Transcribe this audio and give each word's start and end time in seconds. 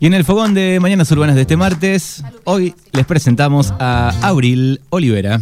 Y 0.00 0.06
en 0.06 0.14
el 0.14 0.24
fogón 0.24 0.54
de 0.54 0.80
Mañanas 0.80 1.10
Urbanas 1.10 1.36
de 1.36 1.42
este 1.42 1.56
martes, 1.56 2.24
hoy 2.44 2.74
les 2.92 3.06
presentamos 3.06 3.72
a 3.78 4.10
Abril 4.22 4.80
Olivera. 4.90 5.40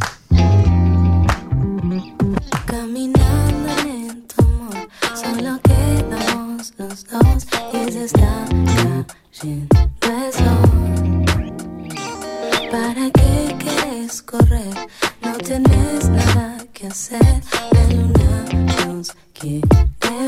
¿Para 12.71 13.10
qué 13.10 13.56
quieres 13.58 14.22
correr? 14.22 14.74
No 15.22 15.32
tienes 15.38 16.09
nada 16.09 16.59
que 16.73 16.87
hacer. 16.87 17.42
La 17.73 17.84
luna 17.95 18.87
nos 18.87 19.12
quiere 19.32 19.62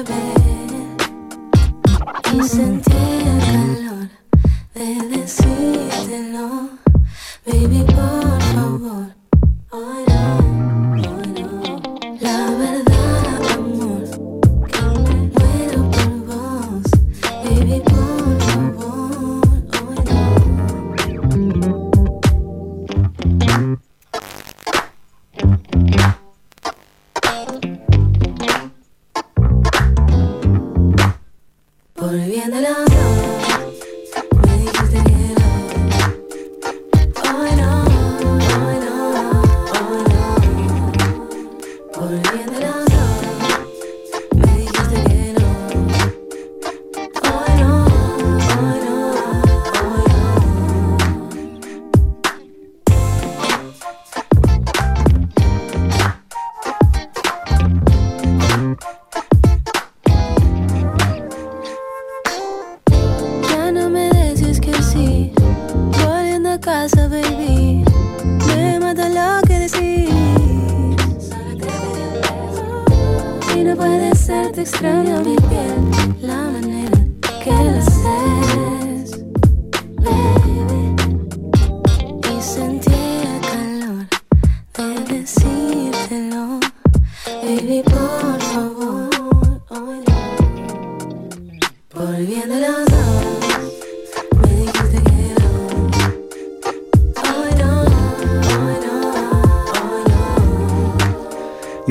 ver. 0.09 0.54
Y 2.37 2.43
sentí 2.49 2.93
el 2.93 3.39
calor 3.47 4.09
de 4.75 4.87
decírtelo. 5.17 6.47
Baby, 7.47 7.85
por 7.87 8.43
favor. 8.53 9.07
Hoy 9.71 10.03
no, 10.09 10.23
hoy 10.91 11.29
no. 11.41 11.81
La 12.21 12.39
verdad, 12.59 13.53
amor, 13.55 14.05
que 14.69 14.83
me 14.83 15.19
muero 15.31 15.81
por 15.91 16.13
vos. 16.27 16.87
Baby, 17.45 17.79
por 17.87 18.37
favor. 18.43 19.43
Hoy 19.81 19.99
no. 20.05 20.21
Por 32.15 32.23
el 32.23 32.94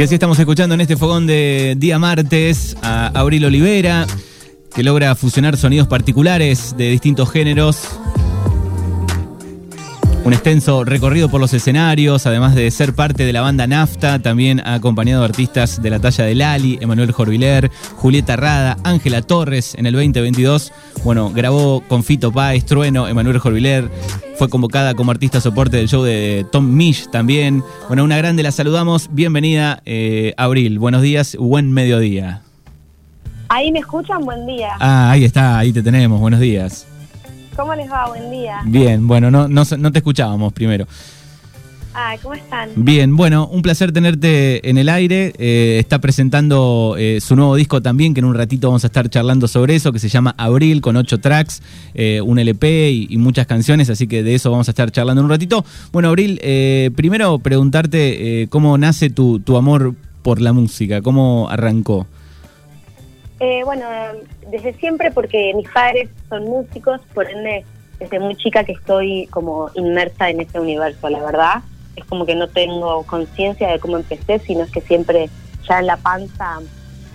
Así 0.04 0.16
estamos 0.16 0.38
escuchando 0.38 0.76
en 0.76 0.82
este 0.82 0.98
fogón 0.98 1.28
de 1.28 1.76
día 1.78 1.98
martes 1.98 2.76
a 2.82 3.08
Abril 3.18 3.46
Olivera, 3.46 4.06
que 4.76 4.84
logra 4.84 5.16
fusionar 5.16 5.56
sonidos 5.56 5.88
particulares 5.88 6.76
de 6.76 6.90
distintos 6.90 7.32
géneros. 7.32 7.88
Un 10.26 10.32
extenso 10.32 10.86
recorrido 10.86 11.28
por 11.28 11.42
los 11.42 11.54
escenarios, 11.54 12.26
además 12.26 12.56
de 12.56 12.72
ser 12.72 12.96
parte 12.96 13.26
de 13.26 13.34
la 13.34 13.42
banda 13.42 13.68
Nafta, 13.68 14.20
también 14.20 14.62
ha 14.62 14.76
acompañado 14.76 15.22
artistas 15.22 15.82
de 15.82 15.90
la 15.90 16.00
talla 16.00 16.24
de 16.24 16.34
Lali, 16.34 16.78
Emanuel 16.80 17.12
Jorviler, 17.12 17.70
Julieta 17.98 18.38
Rada, 18.38 18.78
Ángela 18.86 19.22
Torres 19.22 19.76
en 19.76 19.86
el 19.86 19.92
2022. 19.92 20.72
Bueno, 21.04 21.30
grabó 21.30 21.82
con 21.90 22.06
Fito 22.06 22.32
Páez, 22.32 22.64
Trueno, 22.64 23.10
Emanuel 23.10 23.38
Jorviler. 23.38 23.92
Fue 24.38 24.48
convocada 24.48 24.94
como 24.94 25.12
artista 25.12 25.42
soporte 25.42 25.76
del 25.76 25.90
show 25.90 26.04
de 26.04 26.46
Tom 26.54 26.74
Misch 26.74 27.12
también. 27.12 27.62
Bueno, 27.90 28.06
una 28.06 28.16
grande, 28.16 28.44
la 28.44 28.54
saludamos. 28.54 29.10
Bienvenida, 29.12 29.82
eh, 29.86 30.34
Abril. 30.38 30.80
Buenos 30.80 31.02
días, 31.02 31.36
buen 31.38 31.74
mediodía. 31.74 32.44
Ahí 33.50 33.74
me 33.74 33.80
escuchan, 33.80 34.24
buen 34.24 34.48
día. 34.48 34.70
Ah, 34.80 35.12
ahí 35.12 35.26
está, 35.26 35.58
ahí 35.58 35.74
te 35.74 35.84
tenemos. 35.84 36.22
Buenos 36.22 36.40
días. 36.40 36.88
¿Cómo 37.56 37.76
les 37.76 37.92
va? 37.92 38.08
Buen 38.08 38.32
día. 38.32 38.62
Bien, 38.66 39.08
bueno, 39.08 39.30
no, 39.30 39.48
no, 39.48 39.64
no 39.78 39.92
te 39.92 40.00
escuchábamos 40.00 40.54
primero. 40.54 40.88
Ah, 41.96 42.16
¿cómo 42.22 42.34
están? 42.34 42.70
Bien, 42.76 43.16
bueno, 43.16 43.48
un 43.48 43.62
placer 43.62 43.92
tenerte 43.92 44.68
en 44.68 44.80
el 44.80 44.90
aire. 44.90 45.34
Eh, 45.38 45.78
está 45.80 46.00
presentando 46.00 46.96
eh, 46.98 47.20
su 47.22 47.36
nuevo 47.36 47.56
disco 47.56 47.82
también, 47.84 48.16
que 48.16 48.20
en 48.20 48.26
un 48.26 48.34
ratito 48.34 48.68
vamos 48.68 48.84
a 48.84 48.88
estar 48.88 49.08
charlando 49.10 49.48
sobre 49.48 49.76
eso, 49.76 49.92
que 49.92 50.00
se 50.00 50.10
llama 50.10 50.34
Abril, 50.38 50.82
con 50.82 50.96
ocho 50.96 51.20
tracks, 51.20 51.62
eh, 51.94 52.20
un 52.22 52.40
LP 52.40 52.90
y, 52.90 53.08
y 53.12 53.18
muchas 53.18 53.46
canciones, 53.46 53.92
así 53.92 54.08
que 54.08 54.24
de 54.24 54.34
eso 54.34 54.50
vamos 54.50 54.68
a 54.70 54.72
estar 54.72 54.90
charlando 54.90 55.22
en 55.22 55.26
un 55.26 55.32
ratito. 55.32 55.64
Bueno, 55.92 56.10
Abril, 56.10 56.42
primero 56.96 57.38
preguntarte 57.40 58.48
cómo 58.50 58.78
nace 58.78 59.12
tu, 59.12 59.40
tu 59.40 59.56
amor 59.56 59.94
por 60.24 60.42
la 60.42 60.52
música, 60.52 61.02
cómo 61.02 61.48
arrancó. 61.50 62.08
Eh, 63.40 63.62
bueno, 63.66 63.86
desde 64.50 64.74
siempre 64.76 65.12
porque 65.12 65.54
mis 65.56 65.70
padres 65.70 66.10
son 66.30 66.44
músicos, 66.46 67.02
por 67.14 67.30
ende, 67.30 67.66
desde 68.00 68.20
muy 68.20 68.36
chica 68.36 68.64
que 68.64 68.74
estoy 68.74 69.28
como 69.28 69.70
inmersa 69.76 70.30
en 70.30 70.42
ese 70.42 70.60
universo, 70.60 71.10
la 71.10 71.24
verdad. 71.24 71.64
Es 71.96 72.06
como 72.06 72.26
que 72.26 72.36
no 72.36 72.48
tengo 72.48 73.04
conciencia 73.04 73.68
de 73.70 73.80
cómo 73.80 73.98
empecé, 73.98 74.40
sino 74.40 74.64
es 74.64 74.72
que 74.72 74.82
siempre 74.82 75.30
ya 75.68 75.80
en 75.80 75.88
la 75.88 75.98
panza 75.98 76.60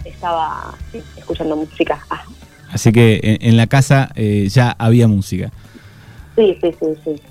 estaba 0.04 0.74
sí, 0.92 1.02
escuchando 1.16 1.56
música. 1.56 2.04
Ah, 2.10 2.22
Así 2.72 2.92
que 2.92 3.20
en, 3.22 3.48
en 3.48 3.56
la 3.56 3.66
casa 3.66 4.10
eh, 4.14 4.48
ya 4.50 4.70
había 4.78 5.08
música. 5.08 5.50
sí, 6.36 6.56
sí, 6.60 6.70
sí, 6.78 6.86
sí. 7.04 7.22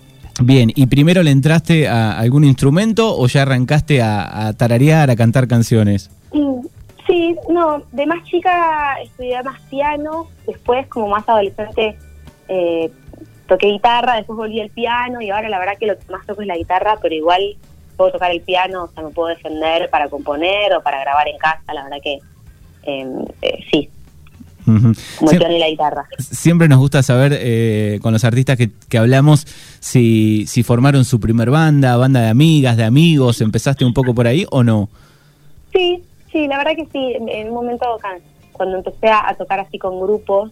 Bien, 0.44 0.72
¿y 0.76 0.86
primero 0.86 1.24
le 1.24 1.32
entraste 1.32 1.88
a 1.88 2.18
algún 2.20 2.44
instrumento 2.44 3.18
o 3.18 3.28
ya 3.28 3.42
arrancaste 3.42 4.02
a, 4.04 4.48
a 4.48 4.54
tararear, 4.54 5.10
a 5.10 5.16
cantar 5.16 5.48
canciones? 5.48 6.12
No, 7.58 7.82
de 7.92 8.06
más 8.06 8.24
chica 8.24 9.02
estudié 9.02 9.42
más 9.42 9.60
piano, 9.62 10.28
después 10.46 10.86
como 10.88 11.08
más 11.08 11.28
adolescente 11.28 11.98
eh, 12.48 12.92
toqué 13.48 13.66
guitarra, 13.68 14.18
después 14.18 14.38
volví 14.38 14.62
al 14.62 14.70
piano 14.70 15.22
y 15.22 15.32
ahora 15.32 15.50
la 15.50 15.58
verdad 15.58 15.74
que 15.80 15.88
lo 15.88 15.98
que 15.98 16.12
más 16.12 16.24
toco 16.28 16.42
es 16.44 16.48
la 16.48 16.56
guitarra, 16.56 16.98
pero 17.02 17.16
igual 17.16 17.42
puedo 17.96 18.12
tocar 18.12 18.30
el 18.30 18.42
piano, 18.42 18.84
o 18.84 18.88
sea, 18.90 19.02
me 19.02 19.10
puedo 19.10 19.30
defender 19.30 19.90
para 19.90 20.08
componer 20.08 20.72
o 20.76 20.84
para 20.84 21.00
grabar 21.02 21.28
en 21.30 21.38
casa, 21.40 21.74
la 21.74 21.84
verdad 21.86 21.98
que 22.04 22.20
eh, 22.84 23.08
eh, 23.42 23.60
sí, 23.72 23.90
como 24.64 25.32
Siem- 25.32 25.40
piano 25.40 25.56
y 25.56 25.60
la 25.60 25.70
guitarra. 25.70 26.06
Siempre 26.20 26.68
nos 26.68 26.78
gusta 26.78 27.02
saber 27.02 27.32
eh, 27.42 27.98
con 28.04 28.14
los 28.14 28.24
artistas 28.24 28.56
que, 28.58 28.70
que 28.88 29.00
hablamos 29.00 29.48
si, 29.80 30.46
si 30.46 30.62
formaron 30.62 31.06
su 31.06 31.20
primer 31.20 31.50
banda, 31.50 31.98
banda 31.98 32.22
de 32.22 32.30
amigas, 32.30 32.78
de 32.78 32.84
amigos, 32.84 33.42
¿empezaste 33.42 33.84
un 33.84 33.96
poco 33.96 34.14
por 34.14 34.28
ahí 34.28 34.46
o 34.52 34.64
no? 34.64 34.90
Sí, 35.74 36.04
sí, 36.38 36.48
la 36.48 36.58
verdad 36.58 36.76
que 36.76 36.86
sí. 36.92 37.16
En, 37.16 37.48
un 37.48 37.54
momento, 37.54 37.86
cuando 38.52 38.78
empecé 38.78 39.08
a, 39.10 39.34
tocar 39.38 39.60
así 39.60 39.80
con 39.80 40.00
grupos, 40.00 40.52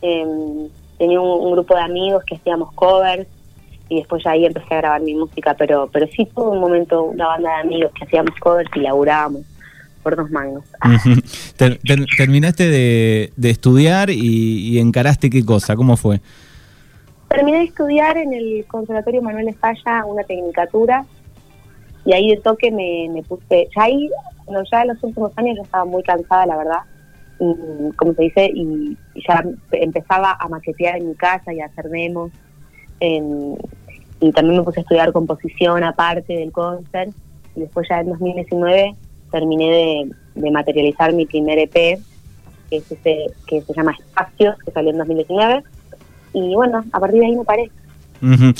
em, 0.00 0.68
tenía 0.98 1.20
un, 1.20 1.46
un 1.46 1.52
grupo 1.52 1.74
de 1.74 1.82
amigos 1.82 2.24
que 2.24 2.36
hacíamos 2.36 2.72
covers 2.72 3.26
y 3.88 3.96
después 3.96 4.24
ya 4.24 4.30
ahí 4.30 4.46
empecé 4.46 4.74
a 4.74 4.78
grabar 4.78 5.02
mi 5.02 5.14
música, 5.14 5.54
pero 5.54 5.88
pero 5.92 6.06
sí 6.06 6.26
tuve 6.34 6.50
un 6.50 6.60
momento 6.60 7.02
una 7.02 7.26
banda 7.26 7.56
de 7.56 7.60
amigos 7.60 7.92
que 7.92 8.04
hacíamos 8.04 8.34
covers 8.40 8.70
y 8.74 8.80
laburábamos 8.80 9.42
por 10.02 10.16
dos 10.16 10.30
mangos. 10.30 10.64
Ujú. 10.84 11.20
Ter- 11.56 11.78
ter- 11.78 12.06
terminaste 12.16 12.68
de, 12.68 13.32
de 13.36 13.50
estudiar 13.50 14.08
y, 14.10 14.70
y 14.70 14.78
encaraste 14.78 15.28
qué 15.28 15.44
cosa, 15.44 15.76
¿cómo 15.76 15.96
fue? 15.96 16.20
Terminé 17.28 17.58
de 17.58 17.64
estudiar 17.64 18.16
en 18.16 18.32
el 18.32 18.64
Conservatorio 18.66 19.22
Manuel 19.22 19.54
Falla 19.54 20.04
una 20.06 20.22
tecnicatura 20.24 21.04
y 22.04 22.12
ahí 22.12 22.28
de 22.28 22.36
toque 22.38 22.70
me, 22.70 23.08
me 23.10 23.22
puse, 23.22 23.68
ya 23.74 23.84
ahí, 23.84 24.10
ya 24.70 24.82
en 24.82 24.88
los 24.88 25.02
últimos 25.04 25.32
años 25.36 25.56
ya 25.56 25.62
estaba 25.62 25.84
muy 25.84 26.02
cansada, 26.02 26.46
la 26.46 26.56
verdad, 26.56 26.80
y, 27.38 27.92
como 27.96 28.14
se 28.14 28.22
dice, 28.22 28.50
y, 28.54 28.96
ya 29.28 29.44
empezaba 29.72 30.36
a 30.38 30.48
maquetear 30.48 30.98
en 30.98 31.08
mi 31.08 31.14
casa 31.14 31.52
y 31.52 31.60
a 31.60 31.66
hacer 31.66 31.88
demos, 31.88 32.30
en- 33.00 33.56
y 34.20 34.30
también 34.32 34.58
me 34.58 34.64
puse 34.64 34.80
a 34.80 34.82
estudiar 34.82 35.12
composición 35.12 35.82
aparte 35.84 36.32
del 36.34 36.52
concert, 36.52 37.12
y 37.56 37.60
después 37.60 37.88
ya 37.88 38.00
en 38.00 38.10
2019 38.10 38.94
terminé 39.30 40.10
de, 40.34 40.50
materializar 40.50 41.12
mi 41.12 41.26
primer 41.26 41.58
EP, 41.58 41.98
que 42.70 42.76
es 42.76 42.90
ese, 42.90 43.26
que 43.46 43.60
se 43.60 43.74
llama 43.74 43.94
Espacios, 43.98 44.56
que 44.64 44.70
salió 44.70 44.90
en 44.90 44.98
2019, 44.98 45.62
y 46.32 46.54
bueno, 46.54 46.82
a 46.92 47.00
partir 47.00 47.20
de 47.20 47.26
ahí 47.26 47.36
me 47.36 47.44
paré. 47.44 47.70
Ujú. 48.22 48.54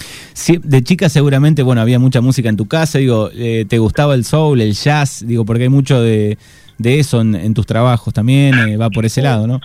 De 0.62 0.82
chica 0.82 1.08
seguramente, 1.08 1.62
bueno, 1.62 1.80
había 1.80 1.98
mucha 1.98 2.20
música 2.20 2.48
en 2.48 2.56
tu 2.56 2.66
casa, 2.66 2.98
digo, 2.98 3.30
eh, 3.34 3.64
¿te 3.68 3.78
gustaba 3.78 4.14
el 4.14 4.24
soul, 4.24 4.60
el 4.60 4.72
jazz? 4.72 5.24
Digo, 5.26 5.44
porque 5.44 5.64
hay 5.64 5.68
mucho 5.68 6.00
de, 6.00 6.38
de 6.78 6.98
eso 6.98 7.20
en, 7.20 7.34
en 7.34 7.54
tus 7.54 7.66
trabajos 7.66 8.14
también, 8.14 8.58
eh, 8.58 8.76
va 8.76 8.90
por 8.90 9.04
ese 9.04 9.22
lado, 9.22 9.46
¿no? 9.46 9.60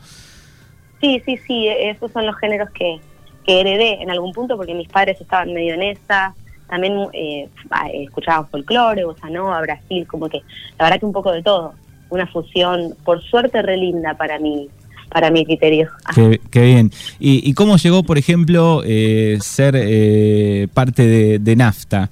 Sí, 0.99 1.21
sí, 1.25 1.37
sí, 1.47 1.67
esos 1.67 2.11
son 2.11 2.25
los 2.25 2.35
géneros 2.37 2.69
que, 2.71 2.99
que 3.45 3.61
heredé 3.61 4.01
en 4.01 4.09
algún 4.09 4.33
punto 4.33 4.57
porque 4.57 4.73
mis 4.73 4.89
padres 4.89 5.19
estaban 5.21 5.53
medio 5.53 5.73
en 5.75 5.83
esa. 5.83 6.35
También 6.67 7.07
eh, 7.13 7.47
ah, 7.71 7.87
escuchaban 7.93 8.47
folclore, 8.49 9.05
bossa 9.05 9.29
nova, 9.29 9.61
Brasil, 9.61 10.05
como 10.05 10.27
que 10.27 10.39
la 10.77 10.85
verdad 10.85 10.99
que 10.99 11.05
un 11.05 11.13
poco 11.13 11.31
de 11.31 11.41
todo. 11.41 11.73
Una 12.09 12.25
fusión, 12.27 12.95
por 13.03 13.21
suerte, 13.21 13.61
re 13.61 13.77
linda 13.77 14.13
para 14.15 14.39
mi, 14.39 14.69
para 15.09 15.31
mi 15.31 15.45
criterio. 15.45 15.89
Qué, 16.13 16.39
qué 16.51 16.61
bien. 16.61 16.91
¿Y, 17.19 17.49
y 17.49 17.53
cómo 17.53 17.77
llegó, 17.77 18.03
por 18.03 18.17
ejemplo, 18.17 18.81
eh, 18.85 19.37
ser 19.41 19.75
eh, 19.77 20.67
parte 20.73 21.05
de, 21.05 21.39
de 21.39 21.55
NAFTA? 21.55 22.09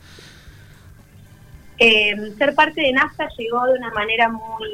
Eh, 1.78 2.16
ser 2.38 2.56
parte 2.56 2.82
de 2.82 2.94
NAFTA 2.94 3.28
llegó 3.38 3.66
de 3.66 3.74
una 3.74 3.92
manera 3.92 4.30
muy 4.30 4.70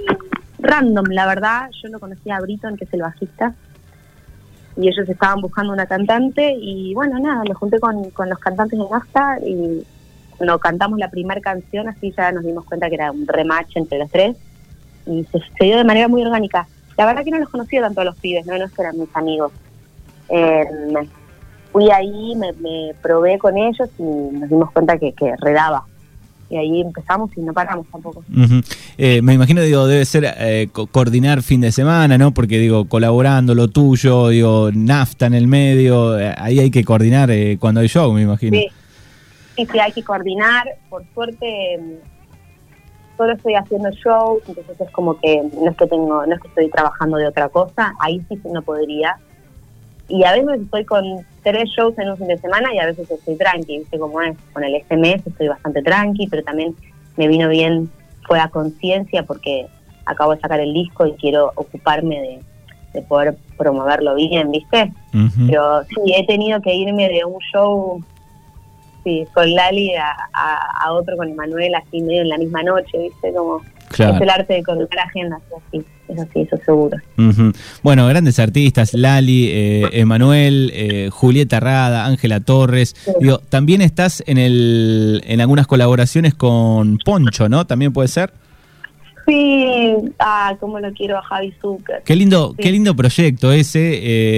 random, 0.60 1.06
la 1.10 1.26
verdad. 1.26 1.70
Yo 1.82 1.90
no 1.90 2.00
conocía 2.00 2.38
a 2.38 2.42
Britton, 2.42 2.78
que 2.78 2.86
es 2.86 2.94
el 2.94 3.02
bajista, 3.02 3.56
y 4.78 4.88
ellos 4.88 5.10
estaban 5.10 5.42
buscando 5.42 5.74
una 5.74 5.86
cantante 5.86 6.56
y 6.62 6.94
bueno, 6.94 7.20
nada, 7.20 7.44
me 7.44 7.54
junté 7.54 7.80
con, 7.80 8.12
con 8.12 8.30
los 8.30 8.40
cantantes 8.40 8.78
de 8.78 8.86
NAFTA 8.90 9.40
y 9.46 9.84
nos 10.46 10.60
cantamos 10.60 10.98
la 10.98 11.10
primera 11.10 11.42
canción, 11.42 11.90
así 11.90 12.14
ya 12.16 12.32
nos 12.32 12.44
dimos 12.44 12.66
cuenta 12.66 12.88
que 12.88 12.96
era 12.96 13.12
un 13.12 13.28
rematch 13.28 13.76
entre 13.76 14.00
los 14.00 14.10
tres 14.10 14.38
y 15.06 15.24
se, 15.26 15.40
se 15.40 15.66
dio 15.66 15.78
de 15.78 15.84
manera 15.84 16.08
muy 16.08 16.22
orgánica. 16.24 16.68
La 17.02 17.08
verdad 17.08 17.24
que 17.24 17.32
no 17.32 17.40
los 17.40 17.50
conocía 17.50 17.82
tanto 17.82 18.02
a 18.02 18.04
los 18.06 18.16
pibes, 18.18 18.46
no, 18.46 18.56
no 18.56 18.66
eran 18.78 18.96
mis 19.00 19.10
amigos. 19.16 19.52
Eh, 20.30 20.66
fui 21.72 21.90
ahí, 21.90 22.36
me, 22.36 22.54
me 22.54 22.94
probé 23.02 23.40
con 23.40 23.58
ellos 23.58 23.90
y 23.98 24.04
nos 24.04 24.48
dimos 24.48 24.70
cuenta 24.72 25.00
que, 25.00 25.12
que 25.14 25.34
redaba. 25.42 25.84
Y 26.48 26.58
ahí 26.58 26.82
empezamos 26.82 27.36
y 27.36 27.42
no 27.42 27.54
paramos 27.54 27.88
tampoco. 27.92 28.24
Eh, 29.00 29.20
me 29.24 29.34
imagino, 29.34 29.64
digo, 29.64 29.88
debe 29.88 30.06
ser 30.06 30.32
eh, 30.38 30.68
co- 30.72 30.86
coordinar 30.86 31.42
fin 31.42 31.62
de 31.62 31.72
semana, 31.72 32.20
¿no? 32.20 32.36
Porque, 32.36 32.60
digo, 32.60 32.86
colaborando 32.88 33.56
lo 33.56 33.68
tuyo, 33.68 34.28
digo, 34.30 34.70
NAFTA 34.72 35.26
en 35.26 35.34
el 35.34 35.48
medio, 35.48 36.20
eh, 36.20 36.36
ahí 36.38 36.60
hay 36.60 36.70
que 36.70 36.84
coordinar 36.84 37.32
eh, 37.32 37.58
cuando 37.60 37.80
hay 37.82 37.88
show, 37.88 38.14
me 38.14 38.22
imagino. 38.22 38.58
Sí, 38.58 38.68
sí, 39.56 39.68
sí, 39.72 39.80
hay 39.80 39.92
que 39.92 40.04
coordinar. 40.04 40.68
Por 40.88 41.04
suerte, 41.16 41.80
solo 43.22 43.34
estoy 43.34 43.54
haciendo 43.54 43.92
shows, 43.92 44.42
entonces 44.48 44.82
es 44.82 44.90
como 44.90 45.16
que 45.20 45.44
no 45.54 45.70
es 45.70 45.78
que 45.78 45.86
tengo, 45.86 46.26
no 46.26 46.34
es 46.34 46.42
que 46.42 46.48
estoy 46.48 46.70
trabajando 46.72 47.18
de 47.18 47.28
otra 47.28 47.50
cosa. 47.50 47.94
Ahí 48.00 48.20
sí 48.28 48.42
no 48.52 48.64
podría. 48.64 49.16
Y 50.08 50.24
a 50.24 50.32
veces 50.32 50.62
estoy 50.62 50.86
con 50.86 51.04
tres 51.44 51.70
shows 51.70 51.96
en 52.00 52.10
un 52.10 52.18
fin 52.18 52.28
de 52.28 52.40
semana 52.40 52.74
y 52.74 52.80
a 52.80 52.88
veces 52.88 53.12
estoy 53.12 53.36
tranqui, 53.36 53.78
¿viste 53.78 54.00
cómo 54.00 54.20
es? 54.22 54.36
Con 54.54 54.64
el 54.64 54.82
SMS 54.82 55.28
estoy 55.28 55.50
bastante 55.50 55.84
tranqui, 55.84 56.28
pero 56.28 56.44
también 56.44 56.76
me 57.16 57.28
vino 57.28 57.48
bien, 57.48 57.92
fue 58.28 58.40
a 58.40 58.48
conciencia 58.48 59.22
porque 59.22 59.68
acabo 60.06 60.34
de 60.34 60.42
sacar 60.42 60.60
el 60.60 60.74
disco 60.74 61.06
y 61.06 61.14
quiero 61.14 61.52
ocuparme 61.56 62.20
de, 62.20 62.40
de 62.94 63.02
poder 63.04 63.38
promoverlo 63.56 64.16
bien, 64.16 64.50
¿viste? 64.50 64.92
Pero 65.46 65.84
sí, 65.84 66.14
he 66.16 66.26
tenido 66.26 66.60
que 66.60 66.74
irme 66.74 67.08
de 67.08 67.24
un 67.24 67.38
show 67.54 68.04
sí, 69.04 69.26
con 69.34 69.54
Lali 69.54 69.96
a, 69.96 70.12
a, 70.34 70.86
a 70.86 70.92
otro 70.94 71.18
con 71.18 71.30
Emanuel, 71.30 71.74
así 71.76 72.02
medio 72.02 72.22
en 72.22 72.30
la 72.30 72.38
misma 72.38 72.64
noche, 72.64 72.98
¿viste? 72.98 73.32
Como 73.36 73.62
Claro. 73.90 74.16
es 74.16 74.22
el 74.22 74.30
arte 74.30 74.54
de 74.54 74.64
coordinar 74.64 75.00
agendas, 75.06 75.42
así, 75.68 75.84
es 76.08 76.18
así, 76.20 76.42
eso 76.44 76.58
seguro. 76.66 76.98
Bueno, 77.84 78.08
grandes 78.08 78.40
artistas, 78.40 78.94
Lali, 78.94 79.50
eh, 79.52 79.90
Emanuel, 79.92 80.72
eh, 80.74 81.10
Julieta 81.12 81.60
Rada, 81.60 82.06
Ángela 82.06 82.40
Torres. 82.40 82.96
Sí. 83.04 83.12
Digo, 83.20 83.40
también 83.40 83.82
estás 83.82 84.24
en 84.28 84.38
el, 84.38 85.22
en 85.26 85.42
algunas 85.42 85.68
colaboraciones 85.68 86.34
con 86.36 87.00
Poncho, 87.04 87.50
¿no? 87.50 87.68
También 87.68 87.92
puede 87.92 88.08
ser. 88.08 88.32
Sí, 89.32 89.96
ah, 90.20 90.56
cómo 90.60 90.80
lo 90.82 90.92
quiero 90.92 91.18
a 91.18 91.22
Javi 91.22 91.54
Zucker. 91.62 92.04
Qué 92.04 92.16
lindo, 92.18 92.50
Sí. 92.58 92.64
qué 92.64 92.72
lindo 92.72 92.94
proyecto 92.96 93.52
ese. 93.54 93.80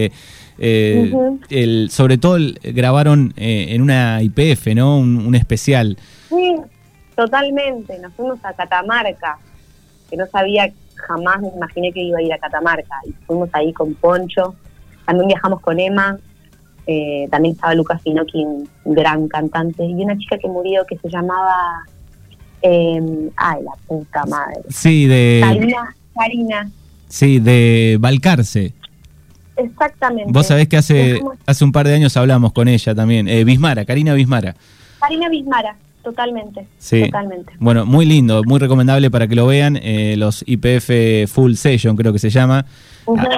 eh, 0.06 0.12
eh, 0.60 1.12
el, 1.50 1.90
sobre 1.90 2.20
todo 2.20 2.36
el- 2.36 2.60
grabaron 2.64 3.34
eh, 3.36 3.68
en 3.70 3.82
una 3.82 4.22
IPF, 4.22 4.76
¿no? 4.76 5.00
Un, 5.00 5.18
un 5.26 5.34
especial. 5.34 5.98
Sí, 6.30 6.56
totalmente, 7.16 7.98
nos 8.00 8.14
fuimos 8.14 8.38
a 8.44 8.54
Catamarca, 8.54 9.40
que 10.12 10.16
no 10.18 10.28
sabía, 10.28 10.72
jamás 10.96 11.42
me 11.42 11.48
imaginé 11.50 11.92
que 11.92 12.04
iba 12.04 12.20
a 12.20 12.22
ir 12.22 12.32
a 12.32 12.38
Catamarca, 12.38 12.96
y 13.08 13.12
fuimos 13.26 13.50
ahí 13.54 13.74
con 13.74 13.96
Poncho, 13.96 14.54
también 15.08 15.28
viajamos 15.30 15.60
con 15.62 15.80
Emma, 15.80 16.20
eh, 16.86 17.28
también 17.32 17.56
estaba 17.56 17.74
Lucas 17.74 18.00
Finocchi, 18.04 18.44
un 18.44 18.68
gran 18.94 19.28
cantante, 19.28 19.84
y 19.84 19.94
una 20.04 20.16
chica 20.20 20.38
que 20.38 20.48
murió 20.48 20.86
que 20.86 20.98
se 21.00 21.10
llamaba, 21.10 21.84
eh, 22.64 23.30
ay, 23.36 23.62
la 23.64 23.72
puta 23.88 24.26
madre, 24.26 24.62
Sí, 24.70 25.06
de, 25.06 25.42
Karina, 25.44 25.96
Karina, 26.16 26.72
sí, 27.08 27.40
de 27.40 27.98
Balcarce. 28.00 28.74
exactamente. 29.56 30.32
Vos 30.32 30.48
sabés 30.48 30.68
que 30.68 30.78
hace, 30.78 31.22
hace 31.46 31.64
un 31.64 31.72
par 31.72 31.88
de 31.88 31.94
años 31.96 32.16
hablamos 32.18 32.54
con 32.54 32.68
ella 32.68 32.96
también. 32.96 33.28
Eh, 33.28 33.44
Bismara, 33.44 33.86
Karina 33.86 34.14
Bismara. 34.14 34.56
Karina 35.00 35.30
Bismara, 35.30 35.76
totalmente, 36.04 36.66
Sí. 36.80 37.04
totalmente. 37.06 37.54
Bueno, 37.60 37.86
muy 37.86 38.06
lindo, 38.06 38.42
muy 38.46 38.60
recomendable 38.60 39.12
para 39.12 39.28
que 39.28 39.36
lo 39.36 39.46
vean. 39.48 39.78
eh, 39.82 40.16
los 40.18 40.44
IPF 40.48 41.30
Full 41.32 41.54
Session, 41.56 41.96
creo 41.96 42.14
que 42.14 42.20
se 42.20 42.30
llama. 42.30 42.66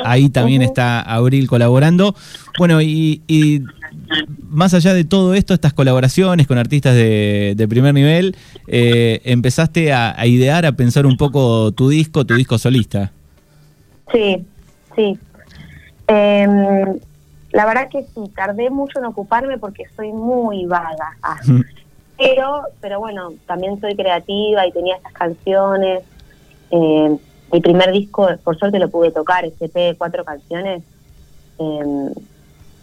Ahí 0.03 0.29
también 0.29 0.61
está 0.61 1.01
Abril 1.01 1.47
colaborando. 1.47 2.15
Bueno, 2.59 2.81
y, 2.81 3.21
y 3.27 3.61
más 4.49 4.73
allá 4.73 4.93
de 4.93 5.03
todo 5.03 5.33
esto, 5.33 5.53
estas 5.53 5.73
colaboraciones 5.73 6.47
con 6.47 6.57
artistas 6.57 6.95
de, 6.95 7.53
de 7.55 7.67
primer 7.67 7.93
nivel, 7.93 8.35
eh, 8.67 9.21
empezaste 9.25 9.93
a, 9.93 10.19
a 10.19 10.25
idear, 10.25 10.65
a 10.65 10.71
pensar 10.73 11.05
un 11.05 11.17
poco 11.17 11.71
tu 11.71 11.89
disco, 11.89 12.25
tu 12.25 12.35
disco 12.35 12.57
solista. 12.57 13.11
Sí, 14.11 14.45
sí. 14.95 15.17
Em, 16.07 16.99
la 17.51 17.65
verdad 17.65 17.89
que 17.89 18.03
sí, 18.03 18.21
tardé 18.35 18.69
mucho 18.69 18.99
en 18.99 19.05
ocuparme 19.05 19.57
porque 19.57 19.83
soy 19.95 20.11
muy 20.11 20.65
vaga. 20.65 21.17
Ah, 21.21 21.37
pero, 22.17 22.63
pero 22.81 22.99
bueno, 22.99 23.33
también 23.45 23.79
soy 23.81 23.95
creativa 23.95 24.65
y 24.67 24.71
tenía 24.71 24.97
estas 24.97 25.13
canciones. 25.13 26.03
Eh, 26.71 27.17
mi 27.51 27.61
primer 27.61 27.91
disco, 27.91 28.27
por 28.43 28.57
suerte 28.57 28.79
lo 28.79 28.89
pude 28.89 29.11
tocar, 29.11 29.45
de 29.51 29.95
cuatro 29.97 30.23
canciones. 30.23 30.83
em, 31.57 32.11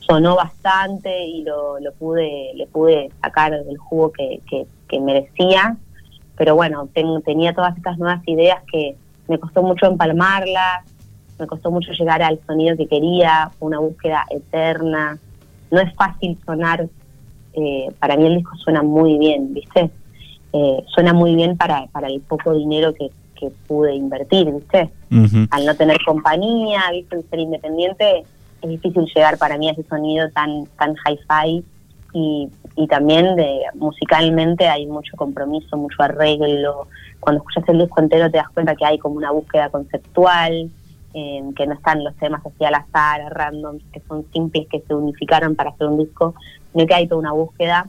sonó 0.07 0.37
bastante 0.37 1.25
y 1.27 1.43
lo, 1.43 1.79
lo 1.81 1.93
pude, 1.95 2.53
le 2.55 2.67
pude 2.67 3.11
sacar 3.23 3.53
el 3.55 3.79
jugo 3.79 4.13
que, 4.13 4.41
que, 4.49 4.67
que 4.89 5.01
merecía. 5.01 5.77
Pero 6.37 6.55
bueno, 6.57 6.89
ten- 6.93 7.23
tenía 7.23 7.55
todas 7.55 7.77
estas 7.77 7.99
nuevas 7.99 8.21
ideas 8.27 8.63
que 8.71 8.97
me 9.29 9.39
costó 9.39 9.63
mucho 9.63 9.87
empalmarlas, 9.87 10.85
me 11.39 11.47
costó 11.47 11.71
mucho 11.71 11.93
llegar 11.93 12.23
al 12.23 12.41
sonido 12.47 12.77
que 12.77 12.87
quería, 12.87 13.51
fue 13.59 13.69
una 13.69 13.79
búsqueda 13.79 14.25
eterna. 14.31 15.19
No 15.71 15.81
es 15.81 15.95
fácil 15.95 16.39
sonar, 16.45 16.89
eh, 17.55 17.89
para 17.99 18.17
mí 18.17 18.27
el 18.27 18.37
disco 18.37 18.57
suena 18.57 18.83
muy 18.83 19.19
bien, 19.19 19.55
¿viste? 19.55 19.91
Eh, 20.53 20.85
suena 20.95 21.13
muy 21.13 21.35
bien 21.35 21.57
para, 21.57 21.87
para 21.87 22.09
el 22.09 22.21
poco 22.21 22.53
dinero 22.55 22.93
que, 22.95 23.11
que 23.39 23.51
pude 23.67 23.95
invertir, 23.95 24.51
¿viste? 24.53 24.91
Al 25.51 25.67
no 25.67 25.75
tener 25.75 25.99
compañía, 26.05 26.83
¿viste? 26.93 27.17
El 27.17 27.25
ser 27.31 27.39
independiente, 27.41 28.25
es 28.63 28.69
difícil 28.69 29.05
llegar 29.15 29.39
para 29.39 29.59
mí 29.59 29.69
a 29.69 29.73
ese 29.73 29.83
sonido 29.85 30.31
tan, 30.31 30.67
tan 30.79 30.95
hi-fi 30.95 31.65
y, 32.15 32.49
y 32.77 32.87
también 32.87 33.37
de 33.37 33.63
musicalmente 33.75 34.69
hay 34.69 34.87
mucho 34.87 35.17
compromiso, 35.17 35.77
mucho 35.77 36.03
arreglo. 36.03 36.87
Cuando 37.21 37.41
escuchas 37.41 37.69
el 37.69 37.79
disco 37.79 38.01
entero 38.01 38.31
te 38.31 38.39
das 38.39 38.49
cuenta 38.51 38.75
que 38.75 38.85
hay 38.85 38.99
como 38.99 39.17
una 39.17 39.31
búsqueda 39.31 39.69
conceptual, 39.71 40.71
eh, 41.15 41.43
que 41.57 41.67
no 41.67 41.75
están 41.75 42.03
los 42.05 42.15
temas 42.17 42.45
así 42.47 42.65
al 42.65 42.75
azar, 42.75 43.33
random, 43.35 43.79
que 43.93 44.01
son 44.09 44.25
simples, 44.33 44.67
que 44.71 44.81
se 44.81 44.95
unificaron 44.95 45.55
para 45.55 45.71
hacer 45.71 45.87
un 45.89 45.99
disco, 45.99 46.35
sino 46.73 46.87
que 46.87 46.95
hay 46.95 47.07
toda 47.07 47.21
una 47.21 47.33
búsqueda. 47.33 47.89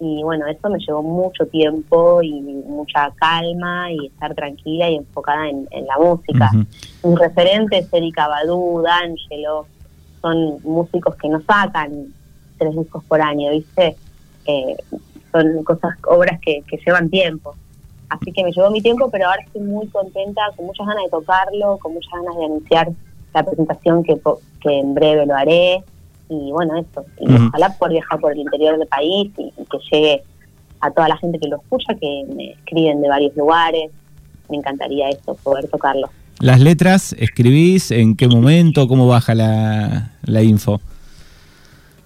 Y 0.00 0.22
bueno, 0.22 0.46
eso 0.46 0.68
me 0.70 0.78
llevó 0.78 1.02
mucho 1.02 1.46
tiempo 1.46 2.22
y 2.22 2.40
mucha 2.40 3.10
calma 3.16 3.90
y 3.90 4.06
estar 4.06 4.32
tranquila 4.34 4.88
y 4.88 4.96
enfocada 4.96 5.48
en, 5.48 5.66
en 5.72 5.86
la 5.86 5.98
música. 5.98 6.50
Ujú. 6.54 7.10
Mis 7.10 7.18
referentes, 7.18 7.92
Erika 7.92 8.28
Badu, 8.28 8.82
D'Angelo, 8.82 9.66
son 10.28 10.58
músicos 10.62 11.16
que 11.16 11.28
no 11.28 11.40
sacan 11.42 12.06
tres 12.58 12.76
discos 12.76 13.02
por 13.04 13.20
año, 13.20 13.50
¿viste? 13.50 13.96
Eh, 14.46 14.76
son 15.32 15.62
cosas, 15.64 15.94
obras 16.06 16.38
que, 16.40 16.62
que 16.62 16.78
llevan 16.84 17.08
tiempo. 17.08 17.54
Así 18.08 18.32
que 18.32 18.42
me 18.42 18.52
llevó 18.52 18.70
mi 18.70 18.80
tiempo, 18.80 19.10
pero 19.10 19.26
ahora 19.26 19.42
estoy 19.42 19.62
muy 19.62 19.86
contenta, 19.88 20.42
con 20.56 20.66
muchas 20.66 20.86
ganas 20.86 21.04
de 21.04 21.10
tocarlo, 21.10 21.78
con 21.78 21.94
muchas 21.94 22.12
ganas 22.12 22.36
de 22.36 22.44
anunciar 22.44 22.88
la 23.34 23.42
presentación 23.42 24.02
que, 24.02 24.18
que 24.60 24.78
en 24.78 24.94
breve 24.94 25.26
lo 25.26 25.34
haré. 25.34 25.84
Y 26.30 26.50
bueno, 26.52 26.76
eso. 26.76 27.04
Y 27.20 27.34
ojalá 27.34 27.74
poder 27.78 27.94
viajar 27.94 28.20
por 28.20 28.32
el 28.32 28.38
interior 28.38 28.78
del 28.78 28.88
país 28.88 29.30
y, 29.36 29.52
y 29.56 29.64
que 29.64 29.78
llegue 29.90 30.22
a 30.80 30.90
toda 30.90 31.08
la 31.08 31.16
gente 31.16 31.38
que 31.38 31.48
lo 31.48 31.56
escucha, 31.56 31.94
que 31.94 32.24
me 32.34 32.52
escriben 32.52 33.00
de 33.00 33.08
varios 33.08 33.36
lugares. 33.36 33.90
Me 34.48 34.56
encantaría 34.56 35.10
eso, 35.10 35.34
poder 35.42 35.68
tocarlo. 35.68 36.08
Las 36.40 36.60
letras, 36.60 37.16
¿escribís? 37.18 37.90
¿En 37.90 38.14
qué 38.16 38.28
momento? 38.28 38.86
¿Cómo 38.86 39.08
baja 39.08 39.34
la, 39.34 40.12
la 40.22 40.42
info? 40.42 40.80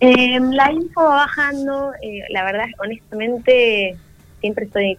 Eh, 0.00 0.40
la 0.40 0.72
info 0.72 1.02
va 1.02 1.16
bajando, 1.16 1.92
eh, 2.02 2.22
la 2.30 2.42
verdad, 2.44 2.64
honestamente, 2.82 3.94
siempre 4.40 4.64
estoy 4.64 4.96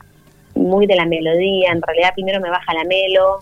muy 0.55 0.85
de 0.85 0.95
la 0.95 1.05
melodía. 1.05 1.71
En 1.71 1.81
realidad, 1.81 2.13
primero 2.13 2.39
me 2.39 2.49
baja 2.51 2.73
la 2.75 2.83
melo 2.83 3.41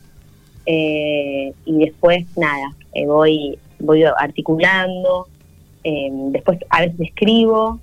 eh, 0.65 1.53
y 1.65 1.77
después, 1.79 2.25
nada, 2.37 2.73
eh, 2.93 3.05
voy, 3.05 3.59
voy 3.79 4.03
articulando. 4.03 5.27
eh, 5.83 6.09
después, 6.31 6.57
a 6.69 6.81
veces 6.81 6.99
escribo 7.01 7.79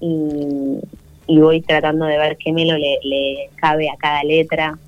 y, 0.00 0.78
y 1.26 1.38
voy 1.38 1.60
tratando 1.60 2.06
de 2.06 2.18
ver 2.18 2.36
qué 2.36 2.52
melo 2.52 2.78
le, 2.78 2.98
le 3.02 3.50
cabe 3.56 3.90
a 3.90 3.96
cada 3.96 4.22
letra. 4.22 4.78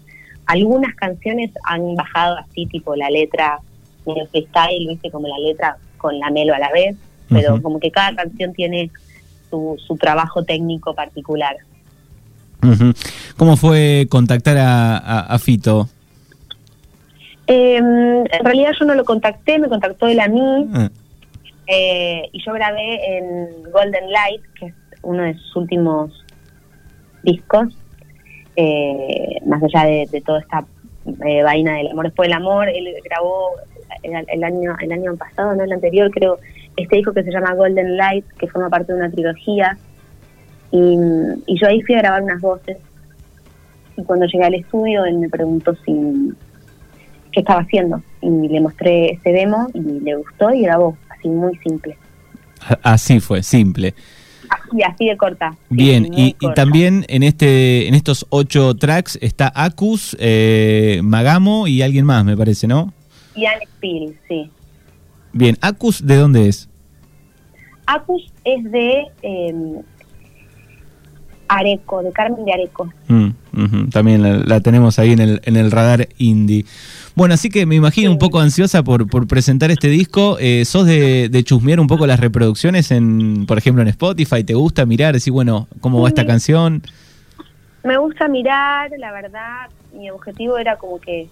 Algunas 0.46 0.94
canciones 0.94 1.50
han 1.64 1.94
bajado 1.94 2.36
así, 2.38 2.66
tipo 2.66 2.94
la 2.96 3.08
letra 3.10 3.58
medio 4.06 4.26
freestyle, 4.26 4.86
viste, 4.88 5.10
como 5.10 5.26
la 5.28 5.38
letra 5.38 5.76
con 5.96 6.18
la 6.18 6.30
melo 6.30 6.54
a 6.54 6.58
la 6.58 6.70
vez, 6.70 6.96
pero 7.28 7.60
como 7.62 7.80
que 7.80 7.90
cada 7.90 8.14
canción 8.14 8.52
tiene 8.52 8.90
su, 9.50 9.76
su 9.86 9.96
trabajo 9.96 10.44
técnico 10.44 10.94
particular. 10.94 11.56
¿Cómo 13.36 13.56
fue 13.56 14.06
contactar 14.10 14.56
a, 14.58 14.96
a- 14.98 15.20
a 15.34 15.38
Fito? 15.38 15.88
Eh, 17.46 17.76
en 17.76 18.26
realidad 18.44 18.72
yo 18.78 18.86
no 18.86 18.94
lo 18.94 19.04
contacté, 19.04 19.58
me 19.58 19.68
contactó 19.68 20.06
él 20.06 20.20
a 20.20 20.28
mí. 20.28 20.66
Ah, 20.74 20.88
eh, 21.66 22.28
y 22.32 22.42
yo 22.44 22.52
grabé 22.52 23.18
en 23.18 23.62
Golden 23.70 24.10
Light, 24.10 24.42
que 24.58 24.66
es 24.66 24.74
uno 25.02 25.22
de 25.22 25.34
sus 25.34 25.56
últimos 25.56 26.24
discos, 27.22 27.68
eh, 28.56 29.40
más 29.46 29.62
allá 29.62 29.84
de, 29.84 30.08
de 30.10 30.20
toda 30.20 30.40
esta 30.40 30.64
eh, 31.26 31.42
vaina 31.42 31.76
del 31.76 31.88
amor 31.88 32.06
después 32.06 32.28
del 32.28 32.36
amor, 32.36 32.68
él 32.68 32.94
grabó 33.04 33.50
el, 34.02 34.24
el 34.28 34.44
año 34.44 34.76
el 34.80 34.92
año 34.92 35.16
pasado, 35.16 35.54
no 35.54 35.64
el 35.64 35.72
anterior, 35.72 36.10
creo, 36.10 36.38
este 36.76 36.96
disco 36.96 37.12
que 37.12 37.22
se 37.22 37.30
llama 37.30 37.54
Golden 37.54 37.96
Light, 37.96 38.24
que 38.38 38.48
forma 38.48 38.70
parte 38.70 38.92
de 38.92 38.98
una 38.98 39.10
trilogía, 39.10 39.76
y, 40.70 40.96
y 41.46 41.60
yo 41.60 41.68
ahí 41.68 41.82
fui 41.82 41.94
a 41.94 41.98
grabar 41.98 42.22
unas 42.22 42.40
voces, 42.40 42.78
y 43.96 44.02
cuando 44.04 44.26
llegué 44.26 44.44
al 44.44 44.54
estudio 44.54 45.04
él 45.04 45.18
me 45.18 45.28
preguntó 45.28 45.74
si 45.84 46.32
qué 47.32 47.40
estaba 47.40 47.60
haciendo, 47.60 48.02
y 48.20 48.48
le 48.48 48.60
mostré 48.60 49.12
ese 49.12 49.30
demo 49.30 49.68
y 49.74 49.80
le 49.80 50.16
gustó 50.16 50.52
y 50.52 50.62
grabó, 50.62 50.96
así 51.10 51.28
muy 51.28 51.56
simple, 51.58 51.96
Así 52.82 53.20
fue, 53.20 53.42
simple. 53.42 53.94
Así, 54.50 54.82
así 54.82 55.06
de 55.06 55.16
corta. 55.16 55.56
Bien, 55.70 56.12
y, 56.12 56.36
y 56.40 56.52
también 56.54 57.04
en 57.08 57.22
este 57.22 57.88
en 57.88 57.94
estos 57.94 58.26
ocho 58.30 58.74
tracks 58.74 59.18
está 59.20 59.52
Acus, 59.54 60.16
eh, 60.20 61.00
Magamo 61.02 61.66
y 61.66 61.82
alguien 61.82 62.04
más, 62.04 62.24
me 62.24 62.36
parece, 62.36 62.66
¿no? 62.66 62.92
Y 63.34 63.46
Alex 63.46 63.70
Peel, 63.80 64.16
sí. 64.28 64.50
Bien, 65.32 65.56
Acus, 65.60 66.06
¿de 66.06 66.16
dónde 66.16 66.48
es? 66.48 66.68
Acus 67.86 68.32
es 68.44 68.70
de 68.70 69.04
eh, 69.22 69.80
Areco, 71.48 72.02
de 72.02 72.12
Carmen 72.12 72.44
de 72.44 72.52
Areco. 72.52 72.92
Mm, 73.08 73.88
También 73.90 74.22
la, 74.22 74.38
la 74.38 74.60
tenemos 74.60 74.98
ahí 74.98 75.12
en 75.12 75.18
el, 75.20 75.40
en 75.44 75.56
el 75.56 75.70
radar 75.70 76.08
indie. 76.18 76.64
Bueno, 77.16 77.34
así 77.34 77.48
que 77.48 77.64
me 77.64 77.76
imagino 77.76 78.10
un 78.10 78.18
poco 78.18 78.40
ansiosa 78.40 78.82
por, 78.82 79.08
por 79.08 79.28
presentar 79.28 79.70
este 79.70 79.86
disco. 79.88 80.36
Eh, 80.40 80.64
¿Sos 80.64 80.84
de, 80.86 81.28
de 81.28 81.44
chusmear 81.44 81.78
un 81.78 81.86
poco 81.86 82.06
las 82.08 82.18
reproducciones, 82.18 82.90
en, 82.90 83.46
por 83.46 83.56
ejemplo, 83.56 83.82
en 83.82 83.88
Spotify? 83.88 84.42
¿Te 84.42 84.54
gusta 84.54 84.84
mirar, 84.84 85.14
decir, 85.14 85.32
bueno, 85.32 85.68
cómo 85.80 86.02
va 86.02 86.08
esta 86.08 86.22
Sí. 86.22 86.26
canción? 86.28 86.82
Me 87.84 87.98
gusta 87.98 88.26
mirar, 88.28 88.90
la 88.98 89.12
verdad, 89.12 89.68
mi 89.96 90.10
objetivo 90.10 90.58
era 90.58 90.76
como 90.76 90.98
que, 91.00 91.28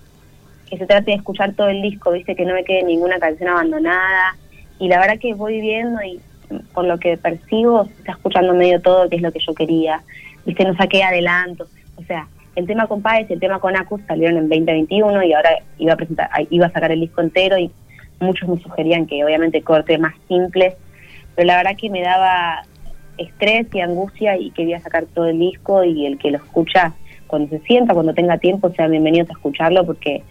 que 0.70 0.78
se 0.78 0.86
trate 0.86 1.10
de 1.10 1.16
escuchar 1.16 1.54
todo 1.54 1.68
el 1.68 1.82
disco, 1.82 2.12
viste, 2.12 2.36
que 2.36 2.44
no 2.44 2.54
me 2.54 2.62
quede 2.62 2.84
ninguna 2.84 3.18
canción 3.18 3.48
abandonada. 3.48 4.36
Y 4.78 4.86
la 4.88 5.00
verdad 5.00 5.18
que 5.18 5.34
voy 5.34 5.60
viendo 5.60 6.00
y 6.02 6.20
por 6.74 6.84
lo 6.84 6.98
que 6.98 7.16
percibo, 7.16 7.86
se 7.86 7.92
está 7.94 8.12
escuchando 8.12 8.54
medio 8.54 8.80
todo, 8.80 9.08
que 9.08 9.16
es 9.16 9.22
lo 9.22 9.32
que 9.32 9.40
yo 9.44 9.52
quería. 9.54 10.02
Viste, 10.46 10.64
no 10.64 10.76
saqué 10.76 11.02
adelantos. 11.02 11.68
O 11.96 12.04
sea, 12.04 12.28
el 12.54 12.66
tema 12.66 12.86
con 12.86 13.02
Páez 13.02 13.28
y 13.30 13.34
el 13.34 13.40
tema 13.40 13.58
con 13.58 13.76
Acus 13.76 14.00
salieron 14.06 14.36
en 14.36 14.48
2021 14.48 15.22
y 15.24 15.32
ahora 15.32 15.50
iba 15.78 15.94
a 15.94 15.96
presentar, 15.96 16.28
iba 16.50 16.66
a 16.66 16.72
sacar 16.72 16.92
el 16.92 17.00
disco 17.00 17.20
entero 17.20 17.58
y 17.58 17.70
muchos 18.20 18.48
me 18.48 18.60
sugerían 18.60 19.06
que 19.06 19.24
obviamente 19.24 19.62
corte 19.62 19.98
más 19.98 20.14
simples, 20.28 20.74
pero 21.34 21.46
la 21.46 21.56
verdad 21.56 21.76
que 21.76 21.90
me 21.90 22.02
daba 22.02 22.62
estrés 23.18 23.66
y 23.72 23.80
angustia 23.80 24.36
y 24.36 24.50
quería 24.50 24.80
sacar 24.80 25.06
todo 25.06 25.26
el 25.26 25.38
disco 25.38 25.84
y 25.84 26.06
el 26.06 26.18
que 26.18 26.30
lo 26.30 26.38
escucha 26.38 26.94
cuando 27.26 27.48
se 27.48 27.60
sienta, 27.60 27.94
cuando 27.94 28.12
tenga 28.12 28.38
tiempo, 28.38 28.70
sean 28.70 28.90
bienvenidos 28.90 29.30
a 29.30 29.32
escucharlo 29.32 29.86
porque 29.86 30.22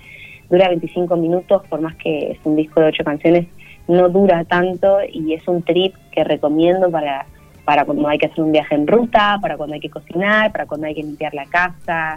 dura 0.50 0.68
25 0.68 1.16
minutos, 1.18 1.64
por 1.68 1.82
más 1.82 1.96
que 1.96 2.32
es 2.32 2.40
un 2.44 2.56
disco 2.56 2.80
de 2.80 2.88
ocho 2.88 3.04
canciones, 3.04 3.48
no 3.88 4.10
dura 4.10 4.44
tanto 4.46 5.00
y 5.12 5.34
es 5.34 5.48
un 5.48 5.64
trip 5.64 5.96
que 6.12 6.24
recomiendo 6.24 6.92
para, 6.92 7.26
para 7.66 7.86
cuando 7.86 8.08
hay 8.08 8.18
que 8.18 8.26
hacer 8.28 8.44
un 8.44 8.52
viaje 8.52 8.76
en 8.76 8.88
ruta, 8.88 9.38
para 9.42 9.58
cuando 9.58 9.74
hay 9.76 9.80
que 9.80 9.90
cocinar, 9.90 10.52
para 10.52 10.66
cuando 10.66 10.88
hay 10.88 10.96
que 10.96 11.04
limpiar 11.04 11.34
la 11.34 11.46
casa, 11.46 12.16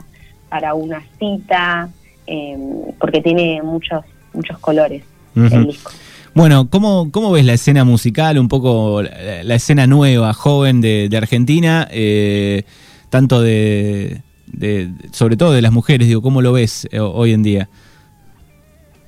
para 0.48 0.74
una 0.74 1.02
cita, 1.18 1.88
eh, 2.26 2.56
porque 2.98 3.20
tiene 3.20 3.60
muchos, 3.62 4.04
muchos 4.32 4.58
colores 4.58 5.02
el 5.36 5.66
disco. 5.66 5.90
Bueno, 6.34 6.68
¿cómo, 6.70 7.10
¿cómo 7.12 7.30
ves 7.32 7.44
la 7.44 7.52
escena 7.54 7.84
musical, 7.84 8.38
un 8.38 8.48
poco 8.48 9.02
la, 9.02 9.42
la 9.44 9.54
escena 9.54 9.86
nueva, 9.86 10.32
joven 10.32 10.80
de, 10.80 11.08
de 11.08 11.16
Argentina, 11.16 11.86
eh, 11.90 12.62
tanto 13.10 13.40
de, 13.40 14.22
de- 14.46 14.90
sobre 15.12 15.36
todo 15.36 15.52
de 15.52 15.62
las 15.62 15.72
mujeres, 15.72 16.08
digo, 16.08 16.22
¿cómo 16.22 16.40
lo 16.42 16.52
ves 16.52 16.88
eh, 16.90 16.98
hoy 17.00 17.32
en 17.32 17.42
día? 17.42 17.68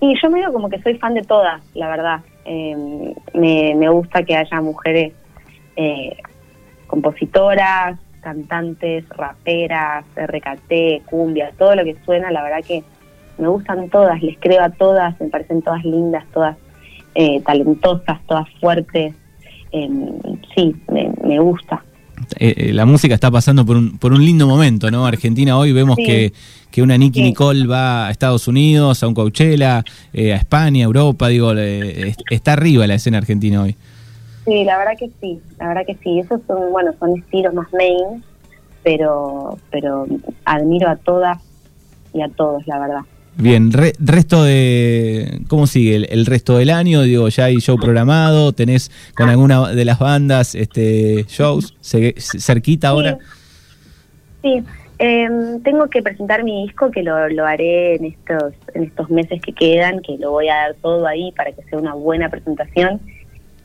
Y 0.01 0.15
yo 0.23 0.31
medio 0.31 0.53
como 0.53 0.69
que 0.69 0.81
soy 0.83 0.99
fan 0.99 1.15
de 1.15 1.23
todas, 1.23 1.61
la 1.75 1.89
verdad. 1.89 2.21
Eh, 2.45 2.77
me, 3.35 3.75
me 3.75 3.89
gusta 3.89 4.23
que 4.23 4.37
haya 4.37 4.61
mujeres 4.61 5.13
eh, 5.77 6.17
compositoras, 6.87 7.99
cantantes, 8.23 9.09
raperas, 9.11 10.05
RKT, 10.17 11.05
cumbia, 11.09 11.53
todo 11.59 11.75
lo 11.77 11.85
que 11.85 11.97
suena, 12.05 12.31
la 12.31 12.43
verdad 12.43 12.65
que 12.67 12.83
me 13.39 13.49
gustan 13.49 13.89
todas, 13.91 14.23
les 14.23 14.37
creo 14.39 14.63
a 14.63 14.71
todas, 14.71 15.21
me 15.21 15.29
parecen 15.29 15.63
todas 15.63 15.85
lindas, 15.85 16.25
todas 16.33 16.57
eh, 17.15 17.41
talentosas, 17.43 18.19
todas 18.27 18.47
fuertes. 18.61 19.15
Eh, 19.73 19.89
sí, 20.55 20.75
me, 20.91 21.11
me 21.23 21.39
gusta. 21.39 21.83
Eh, 22.39 22.55
eh, 22.57 22.73
la 22.73 22.87
música 22.87 23.15
está 23.15 23.31
pasando 23.31 23.65
por 23.67 23.77
un, 23.77 23.99
por 23.99 24.13
un 24.13 24.25
lindo 24.25 24.47
momento, 24.47 24.91
¿no? 24.91 25.07
Argentina 25.07 25.59
hoy 25.59 25.73
vemos 25.73 25.97
Sí. 25.97 26.05
que, 26.07 26.33
que 26.71 26.83
una 26.83 26.97
Nicky 26.97 27.21
Sí. 27.21 27.25
Nicole 27.27 27.67
va 27.67 28.07
a 28.07 28.11
Estados 28.11 28.49
Unidos, 28.49 29.03
a 29.03 29.09
un 29.09 29.15
Coachella, 29.15 29.85
eh, 30.15 30.33
a 30.33 30.37
España, 30.37 30.85
a 30.85 30.87
Europa, 30.87 31.29
digo, 31.29 31.53
est- 31.53 32.23
está 32.31 32.55
arriba 32.55 32.87
la 32.87 32.95
escena 32.95 33.19
argentina 33.19 33.63
hoy. 33.63 33.77
Sí, 34.47 34.65
la 34.65 34.79
verdad 34.79 34.93
que 34.99 35.11
sí, 35.21 35.41
la 35.59 35.69
verdad 35.69 35.83
que 35.87 35.97
sí. 36.03 36.21
Esos 36.21 36.41
son, 36.47 36.71
bueno, 36.71 36.93
son 36.99 37.19
estilos 37.19 37.53
más 37.53 37.67
main, 37.73 38.23
pero, 38.85 39.59
pero 39.71 40.07
admiro 40.45 40.89
a 40.89 40.97
todas 40.97 41.39
y 42.15 42.23
a 42.23 42.29
todos, 42.29 42.67
la 42.67 42.79
verdad. 42.79 43.01
Bien, 43.39 43.71
re- 43.71 43.93
resto 43.99 44.45
de... 44.45 45.41
¿Cómo 45.49 45.67
sigue 45.67 45.97
el, 45.97 46.07
el 46.11 46.25
resto 46.25 46.57
del 46.57 46.71
año? 46.71 47.03
Digo, 47.03 47.29
¿ya 47.29 47.45
hay 47.47 47.57
show 47.57 47.77
programado? 47.77 48.53
¿Tenés 48.53 48.91
con 49.15 49.29
alguna 49.29 49.73
de 49.73 49.85
las 49.85 49.99
bandas 49.99 50.55
este 50.55 51.25
shows 51.29 51.75
Se- 51.81 52.15
cerquita 52.17 52.89
ahora? 52.89 53.19
Sí, 54.43 54.63
eh, 55.01 55.29
tengo 55.65 55.91
que 55.91 56.03
presentar 56.03 56.45
mi 56.45 56.63
disco 56.67 56.91
que 56.91 57.03
lo, 57.03 57.29
lo 57.29 57.45
haré 57.45 57.97
en 57.97 58.07
estos, 58.07 58.55
en 58.73 58.85
estos 58.85 59.11
meses 59.11 59.43
que 59.43 59.53
quedan, 59.53 60.01
que 60.01 60.17
lo 60.17 60.31
voy 60.31 60.49
a 60.49 60.55
dar 60.55 60.75
todo 60.81 61.07
ahí 61.07 61.31
para 61.37 61.53
que 61.53 61.63
sea 61.65 61.79
una 61.79 61.93
buena 61.95 62.31
presentación. 62.31 63.01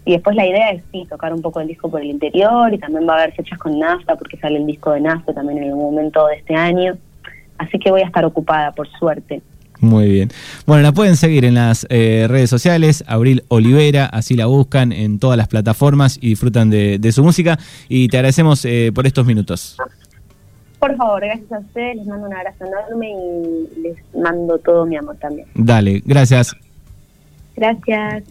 Y 0.05 0.13
después 0.13 0.35
la 0.35 0.47
idea 0.47 0.71
es 0.71 0.83
sí, 0.91 1.05
tocar 1.09 1.33
un 1.33 1.41
poco 1.41 1.59
el 1.61 1.67
disco 1.67 1.89
por 1.89 2.01
el 2.01 2.09
interior 2.09 2.73
y 2.73 2.79
también 2.79 3.07
va 3.07 3.13
a 3.13 3.23
haber 3.23 3.33
fechas 3.33 3.59
con 3.59 3.77
NAFTA 3.77 4.15
porque 4.15 4.37
sale 4.37 4.57
el 4.57 4.65
disco 4.65 4.91
de 4.91 5.01
NAFTA 5.01 5.33
también 5.33 5.59
en 5.59 5.69
algún 5.69 5.93
momento 5.93 6.25
de 6.27 6.35
este 6.35 6.55
año. 6.55 6.97
Así 7.57 7.77
que 7.77 7.91
voy 7.91 8.01
a 8.01 8.05
estar 8.05 8.25
ocupada, 8.25 8.71
por 8.71 8.89
suerte. 8.89 9.41
Muy 9.79 10.09
bien. 10.09 10.29
Bueno, 10.65 10.83
la 10.83 10.91
pueden 10.91 11.15
seguir 11.15 11.43
en 11.45 11.55
las 11.55 11.87
eh, 11.89 12.27
redes 12.29 12.49
sociales, 12.49 13.03
Abril 13.07 13.43
Olivera, 13.47 14.05
así 14.05 14.35
la 14.35 14.45
buscan 14.45 14.91
en 14.91 15.19
todas 15.19 15.37
las 15.37 15.47
plataformas 15.47 16.17
y 16.21 16.29
disfrutan 16.29 16.69
de, 16.69 16.99
de 16.99 17.11
su 17.11 17.23
música. 17.23 17.57
Y 17.89 18.07
te 18.07 18.17
agradecemos 18.17 18.63
eh, 18.65 18.91
por 18.93 19.07
estos 19.07 19.25
minutos. 19.25 19.77
Por 20.79 20.95
favor, 20.95 21.21
gracias 21.21 21.51
a 21.51 21.59
ustedes, 21.59 21.97
les 21.97 22.07
mando 22.07 22.27
un 22.27 22.33
abrazo 22.33 22.65
enorme 22.65 23.09
y 23.11 23.81
les 23.81 23.97
mando 24.15 24.57
todo 24.59 24.85
mi 24.85 24.97
amor 24.97 25.15
también. 25.17 25.47
Dale, 25.53 26.01
gracias. 26.05 26.55
Gracias. 27.55 28.23